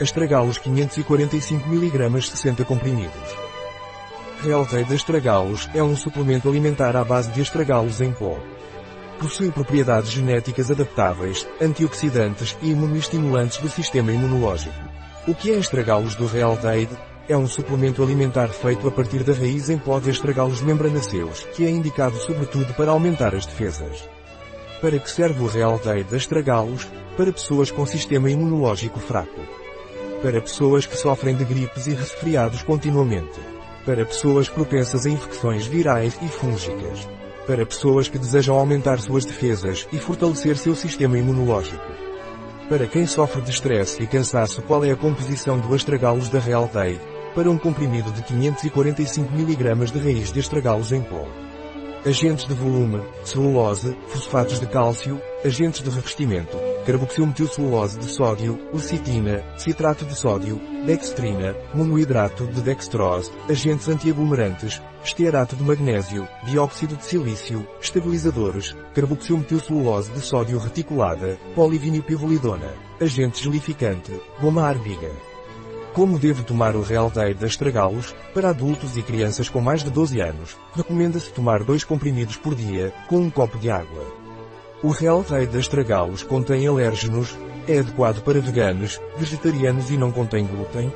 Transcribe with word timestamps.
Astragalos 0.00 0.58
545 0.58 1.68
mg 1.68 2.20
60 2.20 2.64
comprimidos. 2.64 3.36
Relvade 4.42 4.92
Astragalos 4.92 5.70
é 5.72 5.80
um 5.84 5.96
suplemento 5.96 6.48
alimentar 6.48 6.96
à 6.96 7.04
base 7.04 7.30
de 7.30 7.40
astragalos 7.40 8.00
em 8.00 8.10
pó. 8.10 8.36
Possui 9.20 9.52
propriedades 9.52 10.10
genéticas 10.10 10.68
adaptáveis, 10.68 11.46
antioxidantes 11.62 12.58
e 12.60 12.72
imunoestimulantes 12.72 13.58
do 13.58 13.68
sistema 13.68 14.10
imunológico. 14.10 14.74
O 15.28 15.34
que 15.34 15.52
é 15.52 15.58
astragalos 15.58 16.16
do 16.16 16.26
Realdeid? 16.26 16.90
É 17.28 17.36
um 17.36 17.46
suplemento 17.46 18.02
alimentar 18.02 18.48
feito 18.48 18.88
a 18.88 18.90
partir 18.90 19.22
da 19.22 19.32
raiz 19.32 19.70
em 19.70 19.78
pó 19.78 20.00
de 20.00 20.10
astragalos 20.10 20.60
membranaceus, 20.60 21.44
que 21.54 21.64
é 21.64 21.70
indicado 21.70 22.16
sobretudo 22.16 22.74
para 22.74 22.90
aumentar 22.90 23.32
as 23.32 23.46
defesas. 23.46 24.08
Para 24.80 24.98
que 24.98 25.08
serve 25.08 25.40
o 25.40 25.46
Realdeid 25.46 26.12
astragalos? 26.16 26.88
Para 27.16 27.32
pessoas 27.32 27.70
com 27.70 27.86
sistema 27.86 28.28
imunológico 28.28 28.98
fraco. 28.98 29.63
Para 30.22 30.40
pessoas 30.40 30.86
que 30.86 30.96
sofrem 30.96 31.36
de 31.36 31.44
gripes 31.44 31.86
e 31.86 31.94
resfriados 31.94 32.62
continuamente. 32.62 33.40
Para 33.84 34.06
pessoas 34.06 34.48
propensas 34.48 35.04
a 35.06 35.10
infecções 35.10 35.66
virais 35.66 36.18
e 36.22 36.28
fúngicas. 36.28 37.06
Para 37.46 37.66
pessoas 37.66 38.08
que 38.08 38.18
desejam 38.18 38.56
aumentar 38.56 38.98
suas 39.00 39.24
defesas 39.24 39.86
e 39.92 39.98
fortalecer 39.98 40.56
seu 40.56 40.74
sistema 40.74 41.18
imunológico. 41.18 41.84
Para 42.68 42.86
quem 42.86 43.06
sofre 43.06 43.42
de 43.42 43.50
estresse 43.50 44.02
e 44.02 44.06
cansaço 44.06 44.62
qual 44.62 44.82
é 44.84 44.90
a 44.90 44.96
composição 44.96 45.58
do 45.58 45.74
astragalos 45.74 46.30
da 46.30 46.38
Real 46.38 46.68
Day? 46.72 46.98
Para 47.34 47.50
um 47.50 47.58
comprimido 47.58 48.10
de 48.12 48.22
545 48.22 49.34
mg 49.34 49.92
de 49.92 49.98
raiz 49.98 50.32
de 50.32 50.40
astragalos 50.40 50.90
em 50.90 51.02
pó. 51.02 51.26
Agentes 52.06 52.44
de 52.44 52.52
volume, 52.52 53.00
celulose, 53.24 53.96
fosfatos 54.08 54.60
de 54.60 54.66
cálcio, 54.66 55.18
agentes 55.42 55.80
de 55.80 55.88
revestimento, 55.88 56.54
carboxilmetilcelulose 56.84 57.98
de 57.98 58.04
sódio, 58.04 58.60
lecitina, 58.74 59.42
citrato 59.56 60.04
de 60.04 60.14
sódio, 60.14 60.60
dextrina, 60.84 61.56
monoidrato 61.72 62.44
de 62.46 62.60
dextrose, 62.60 63.32
agentes 63.48 63.88
antiaglomerantes, 63.88 64.82
estearato 65.02 65.56
de 65.56 65.62
magnésio, 65.62 66.28
dióxido 66.44 66.94
de 66.94 67.06
silício, 67.06 67.66
estabilizadores, 67.80 68.76
carboxilmetilcelulose 68.94 70.12
de 70.12 70.20
sódio 70.20 70.58
reticulada, 70.58 71.38
polivinilpivolidona, 71.54 72.70
agente 73.00 73.42
gelificante, 73.42 74.12
goma 74.42 74.68
arbiga. 74.68 75.33
Como 75.94 76.18
deve 76.18 76.42
tomar 76.42 76.74
o 76.74 76.82
Real 76.82 77.08
Day 77.08 77.34
de 77.34 77.44
astragalos? 77.44 78.12
Para 78.34 78.48
adultos 78.48 78.96
e 78.96 79.02
crianças 79.02 79.48
com 79.48 79.60
mais 79.60 79.84
de 79.84 79.90
12 79.90 80.20
anos, 80.20 80.56
recomenda-se 80.74 81.30
tomar 81.30 81.62
dois 81.62 81.84
comprimidos 81.84 82.36
por 82.36 82.52
dia, 82.52 82.92
com 83.06 83.18
um 83.18 83.30
copo 83.30 83.56
de 83.58 83.70
água. 83.70 84.04
O 84.82 84.88
Real 84.88 85.22
Day 85.22 85.46
de 85.46 85.56
astragalos 85.56 86.24
contém 86.24 86.66
alérgenos, 86.66 87.38
é 87.68 87.78
adequado 87.78 88.24
para 88.24 88.40
veganos, 88.40 89.00
vegetarianos 89.16 89.88
e 89.88 89.96
não 89.96 90.10
contém 90.10 90.44
glúten, 90.44 90.92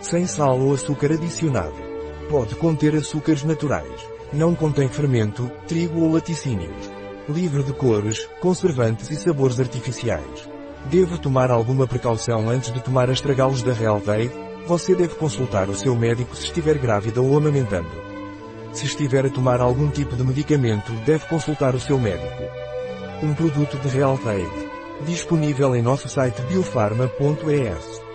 sem 0.00 0.26
sal 0.26 0.58
ou 0.58 0.72
açúcar 0.72 1.12
adicionado. 1.12 1.76
Pode 2.30 2.54
conter 2.54 2.96
açúcares 2.96 3.44
naturais. 3.44 4.00
Não 4.32 4.54
contém 4.54 4.88
fermento, 4.88 5.50
trigo 5.68 6.00
ou 6.00 6.10
laticínios. 6.10 6.90
Livre 7.28 7.62
de 7.62 7.74
cores, 7.74 8.26
conservantes 8.40 9.10
e 9.10 9.16
sabores 9.16 9.60
artificiais. 9.60 10.51
Deve 10.90 11.18
tomar 11.18 11.50
alguma 11.50 11.86
precaução 11.86 12.48
antes 12.48 12.72
de 12.72 12.80
tomar 12.80 13.08
astragalos 13.08 13.62
da 13.62 13.72
Real 13.72 14.00
Day? 14.00 14.30
Você 14.66 14.94
deve 14.94 15.14
consultar 15.14 15.68
o 15.68 15.74
seu 15.74 15.94
médico 15.96 16.36
se 16.36 16.44
estiver 16.44 16.78
grávida 16.78 17.20
ou 17.20 17.36
amamentando. 17.36 17.90
Se 18.72 18.86
estiver 18.86 19.26
a 19.26 19.30
tomar 19.30 19.60
algum 19.60 19.88
tipo 19.90 20.16
de 20.16 20.24
medicamento, 20.24 20.92
deve 21.04 21.26
consultar 21.26 21.74
o 21.74 21.80
seu 21.80 21.98
médico. 21.98 22.42
Um 23.22 23.34
produto 23.34 23.76
de 23.78 23.88
Real 23.88 24.18
Day. 24.24 24.46
Disponível 25.06 25.74
em 25.74 25.82
nosso 25.82 26.08
site 26.08 26.40
biofarma.es. 26.42 28.11